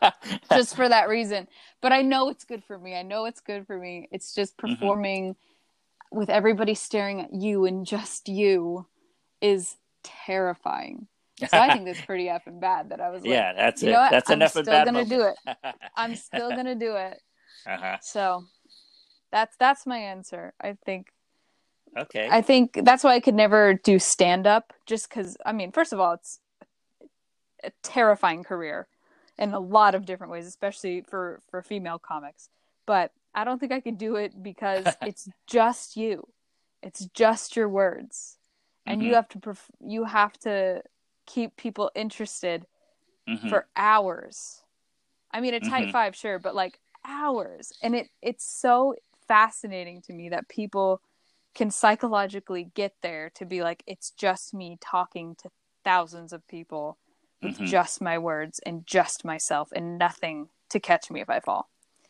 [0.52, 1.46] just for that reason.
[1.80, 2.96] But I know it's good for me.
[2.96, 4.08] I know it's good for me.
[4.10, 4.84] It's just Mm-hmm.
[6.10, 8.86] With everybody staring at you and just you
[9.40, 11.06] is terrifying.
[11.48, 13.90] So I think that's pretty effing bad that I was like, yeah, that's it.
[13.92, 15.36] That's I'm enough still of bad gonna do it.
[15.96, 17.22] I'm still gonna do it.
[17.66, 17.98] uh-huh.
[18.02, 18.44] So
[19.30, 20.52] that's that's my answer.
[20.60, 21.12] I think
[21.96, 22.28] Okay.
[22.30, 25.92] I think that's why I could never do stand up just cuz I mean, first
[25.92, 26.40] of all, it's
[27.62, 28.88] a terrifying career
[29.38, 32.50] in a lot of different ways, especially for for female comics.
[32.84, 36.28] But I don't think I could do it because it's just you.
[36.82, 38.38] It's just your words.
[38.88, 39.14] And you Mhm.
[39.14, 40.82] have to perf- you have to
[41.26, 42.66] keep people interested
[43.26, 43.48] Mhm.
[43.48, 44.62] for hours.
[45.32, 45.92] I mean, a tight Mhm.
[45.92, 47.72] five, sure, but like hours.
[47.82, 48.96] And it it's so
[49.28, 51.02] fascinating to me that people
[51.54, 55.50] can psychologically get there to be like, it's just me talking to
[55.84, 56.98] thousands of people
[57.42, 57.64] with Mhm.
[57.64, 61.68] just my words and just myself and nothing to catch me if I fall.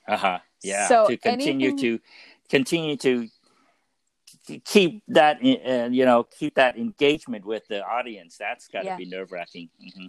[0.08, 0.38] Uh-huh.
[0.62, 0.88] Yeah.
[0.88, 2.04] So to continue anything- to
[2.48, 3.28] continue to
[4.64, 8.36] keep that uh, you know keep that engagement with the audience.
[8.38, 8.96] That's got to Yeah.
[8.96, 9.68] be nerve wracking.
[9.94, 10.06] hmm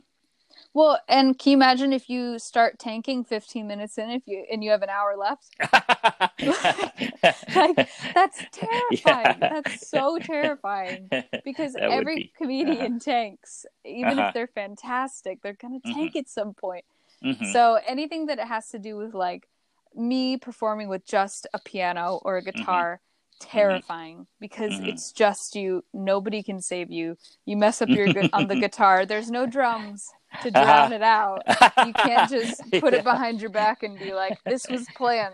[0.74, 4.64] Well, and can you imagine if you start tanking 15 minutes in if you and
[4.64, 5.56] you have an hour left?
[7.56, 9.40] Like that's terrifying.
[9.40, 11.10] That's so terrifying.
[11.44, 12.32] because every be.
[12.38, 14.28] comedian tanks even Uh-huh.
[14.28, 15.94] if they're fantastic they're gonna Mhm.
[15.94, 16.86] tank at some point
[17.24, 17.46] Mhm.
[17.54, 19.48] so anything that it has to do with like
[19.96, 23.02] me performing with just a piano or a guitar
[23.40, 24.90] terrifying because Mhm.
[24.90, 29.06] it's just you nobody can save you you mess up your gu- on the guitar
[29.06, 31.44] there's no drums to drown it out
[31.86, 35.34] you can't just put it behind your back and be like this was planned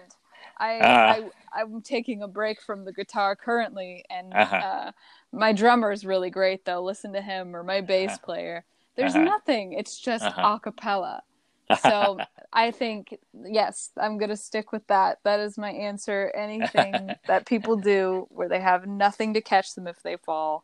[0.59, 1.15] I, Uh-huh.
[1.53, 4.61] I i'm taking a break from the guitar currently and Uh-huh.
[4.61, 4.91] uh,
[5.33, 8.25] my drummer's really great though listen to him or my bass Uh-huh.
[8.25, 8.65] player
[8.95, 9.25] there's Uh-huh.
[9.25, 10.55] nothing it's just Uh-huh.
[10.55, 11.23] a cappella
[11.73, 12.21] so
[12.53, 17.75] i think yes i'm gonna stick with that that is my answer anything that people
[17.75, 20.63] do where they have nothing to catch them if they fall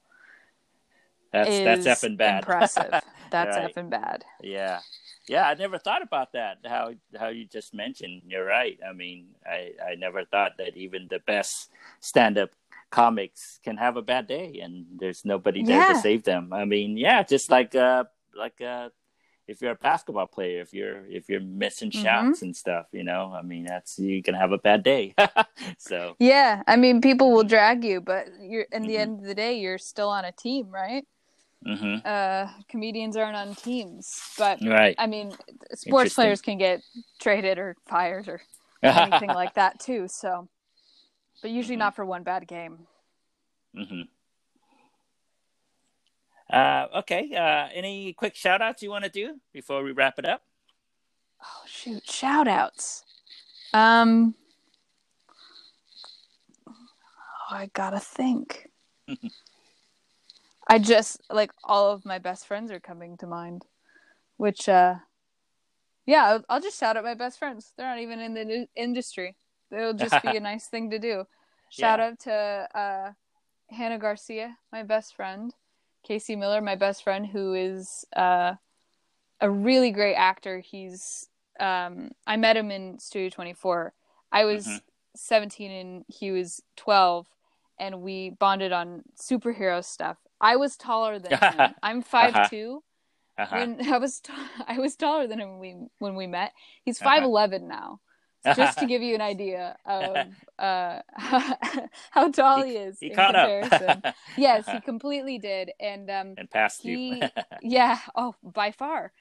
[1.31, 2.39] that's is that's effing bad.
[2.39, 3.73] impressive that's Right.
[3.75, 4.79] effing bad Yeah.
[5.27, 6.57] Yeah, I never thought about that.
[6.65, 8.23] How how you just mentioned.
[8.27, 8.77] You're right.
[8.87, 11.69] I mean, I I never thought that even the best
[12.01, 12.49] stand-up
[12.89, 16.51] comics can have a bad day and there's nobody there to save them.
[16.51, 18.89] I mean, yeah, just like uh like uh
[19.51, 22.03] if you're a basketball player, if you're if you're missing Mhm.
[22.03, 25.13] shots and stuff, you know, I mean, that's you can have a bad day.
[25.77, 29.01] so, yeah i mean people will drag you but you're in the Mhm.
[29.01, 31.05] end of the day you're still on a team right
[31.65, 32.05] mhm.
[32.05, 34.95] uh comedians aren't on teams but Right.
[34.97, 35.31] i mean
[35.73, 36.81] sports players can get
[37.19, 38.41] traded or fired or
[38.83, 40.47] anything like that too so
[41.41, 41.79] but usually Mhm.
[41.79, 42.87] not for one bad game
[46.51, 47.33] Uh, okay.
[47.33, 50.43] Uh, any quick shout outs you want to do before we wrap it up?
[51.41, 53.03] Oh shoot, shout outs.
[53.73, 54.35] Um
[56.67, 56.73] oh,
[57.49, 58.69] I gotta think.
[60.67, 63.65] I just like all of my best friends are coming to mind.
[64.37, 64.95] Which uh
[66.05, 67.73] yeah, I'll, I'll just shout out my best friends.
[67.77, 69.35] They're not even in the industry.
[69.71, 71.25] It'll just be a nice thing to do.
[71.69, 72.05] Shout Yeah.
[72.07, 73.11] out to uh
[73.73, 75.53] Hannah Garcia, my best friend.
[76.03, 78.53] Casey Miller, my best friend, who is uh
[79.39, 80.59] a really great actor.
[80.59, 81.27] He's
[81.59, 83.93] um I met him in Studio 24.
[84.31, 84.81] I was Mhm.
[85.15, 87.27] 17 and he was 12
[87.79, 90.17] and we bonded on superhero stuff.
[90.39, 91.75] I was taller than him.
[91.83, 92.83] I'm 5'2.
[93.37, 93.55] Uh-huh.
[93.55, 94.33] When I was t-
[94.67, 96.53] I was taller than him when we when we met.
[96.83, 97.21] He's Uh-huh.
[97.21, 97.99] 5'11 now.
[98.56, 100.17] Just to give you an idea of
[100.60, 101.01] uh
[102.12, 104.01] how tall he, is he in caught comparison.
[104.04, 107.30] up yes, he completely did and um and passed he you.
[107.62, 109.12] yeah oh by far.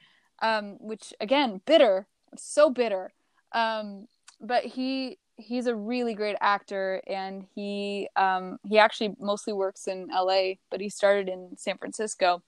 [0.40, 2.06] Um which again bitter
[2.37, 3.12] so bitter.
[3.52, 4.06] Um
[4.40, 10.09] but he he's a really great actor and he um he actually mostly works in
[10.12, 12.42] LA but he started in San Francisco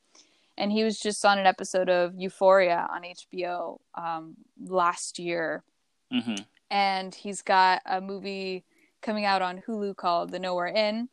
[0.58, 5.64] and he was just on an episode of Euphoria on HBO um last year.
[6.12, 6.34] Hmm
[6.72, 8.64] and he's got a movie
[9.02, 11.08] coming out on Hulu called The Nowhere Inn.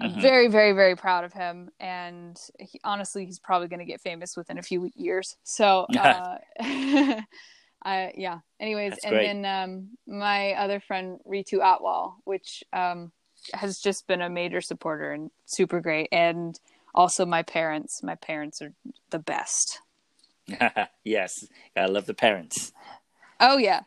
[0.00, 0.20] I'm Mhm.
[0.20, 4.36] very, very, very proud of him, and he, honestly, he's probably going to get famous
[4.36, 5.36] within a few years.
[5.44, 6.38] So, uh,
[7.84, 8.38] I yeah.
[8.58, 9.26] Anyways, That's and great.
[9.26, 13.12] then um, my other friend Ritu Atwal, which um,
[13.52, 16.58] has just been a major supporter and super great, and
[16.94, 18.02] also my parents.
[18.02, 18.72] My parents are
[19.10, 19.80] the best.
[21.04, 21.46] yes,
[21.76, 22.72] gotta love the parents.
[23.38, 23.80] Oh yeah,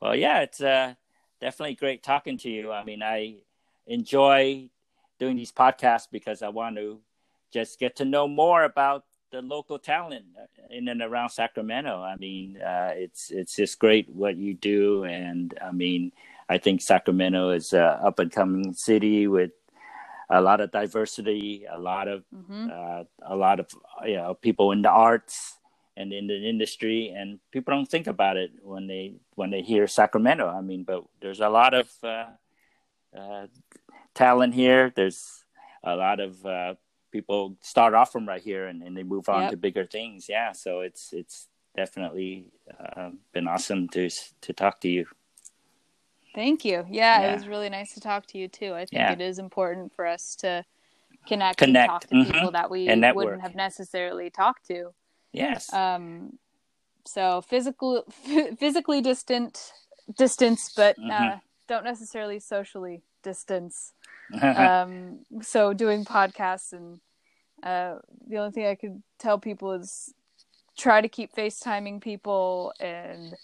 [0.00, 0.94] Well, yeah, it's uh,
[1.40, 2.72] definitely great talking to you.
[2.72, 3.36] I mean, I
[3.86, 4.68] enjoy
[5.18, 7.00] doing these podcasts because I want to
[7.52, 10.24] just get to know more about the local talent
[10.70, 12.02] in and around Sacramento.
[12.02, 16.12] I mean, uh, it's it's just great what you do, and I mean,
[16.48, 19.52] I think Sacramento is a up and coming city with
[20.28, 22.68] a lot of diversity, a lot of mm-hmm.
[22.72, 23.68] uh, a lot of
[24.04, 25.58] you know people in the arts
[25.96, 29.86] and in the industry, and people don't think about it when they when they hear
[29.86, 30.48] Sacramento.
[30.48, 32.26] I mean, but there's a lot of uh,
[33.16, 33.46] uh,
[34.14, 34.92] talent here.
[34.94, 35.44] There's
[35.82, 36.74] a lot of uh,
[37.12, 39.50] people start off from right here and, and they move on yep.
[39.52, 40.28] to bigger things.
[40.28, 42.46] Yeah, so it's it's definitely
[42.78, 44.10] uh, been awesome to
[44.42, 45.06] to talk to you.
[46.34, 46.84] Thank you.
[46.90, 48.74] Yeah, yeah, it was really nice to talk to you too.
[48.74, 49.12] I think yeah.
[49.12, 50.64] it is important for us to
[51.26, 51.62] connect, connect.
[51.62, 52.30] and talk to mm-hmm.
[52.30, 54.92] people that we wouldn't have necessarily talked to.
[55.36, 55.72] Yes.
[55.72, 56.38] Um.
[57.04, 58.04] So physical,
[58.58, 59.72] physically distant,
[60.16, 61.10] distance, but mm-hmm.
[61.10, 61.36] uh,
[61.68, 63.92] don't necessarily socially distance.
[64.42, 65.20] um.
[65.42, 67.00] So doing podcasts and
[67.62, 67.96] uh,
[68.28, 70.12] the only thing I could tell people is
[70.76, 73.34] try to keep FaceTiming people and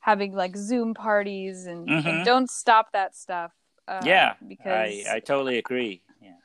[0.00, 2.06] having like Zoom parties and, mm-hmm.
[2.06, 3.52] and don't stop that stuff.
[3.88, 6.02] Uh, yeah, because I, I totally agree.
[6.20, 6.36] Yeah,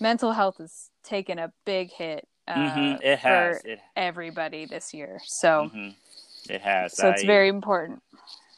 [0.00, 2.26] mental health has taken a big hit.
[2.46, 3.02] Uh, mm-hmm.
[3.02, 3.80] It has for it...
[3.96, 5.20] everybody this year.
[5.24, 6.52] So mm-hmm.
[6.52, 6.96] it has.
[6.96, 7.12] So I...
[7.12, 8.02] it's very important,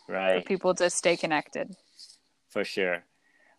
[0.08, 1.76] right, for people to stay connected.
[2.48, 3.04] For sure.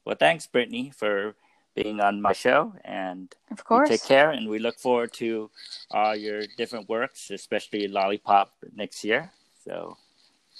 [0.05, 1.35] Well, thanks, Brittany, for
[1.75, 4.31] being on my show, and of course, take care.
[4.31, 5.49] And we look forward to
[5.91, 9.31] all your different works, especially Lollipop next year.
[9.63, 9.97] So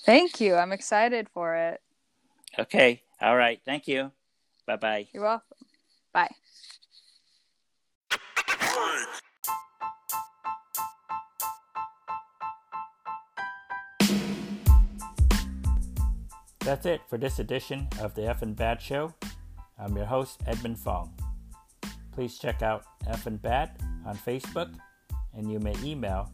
[0.04, 0.56] Thank you.
[0.56, 1.82] I'm excited for it.
[2.60, 3.02] Okay.
[3.22, 3.60] All right.
[3.66, 4.12] Thank you.
[4.68, 5.08] Bye bye.
[5.14, 5.58] You're welcome.
[6.14, 6.32] Bye.
[16.66, 19.14] That's it for this edition of the F and Bad Show.
[19.78, 21.14] I'm your host, Edmund Fong.
[22.12, 24.74] Please check out F and Bad on Facebook,
[25.36, 26.32] and you may email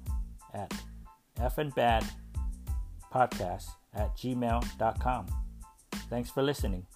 [0.54, 0.74] at
[1.38, 2.06] fandbad
[3.14, 5.28] podcast at gmail.com.
[6.10, 6.88] Thanks for listening.